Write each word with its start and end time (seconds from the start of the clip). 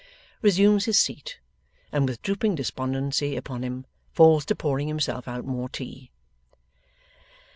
resumes 0.41 0.85
his 0.85 0.97
seat, 0.97 1.37
and 1.91 2.09
with 2.09 2.19
drooping 2.23 2.55
despondency 2.55 3.35
upon 3.35 3.63
him, 3.63 3.85
falls 4.11 4.43
to 4.43 4.55
pouring 4.55 4.87
himself 4.87 5.27
out 5.27 5.45
more 5.45 5.69
tea. 5.69 6.09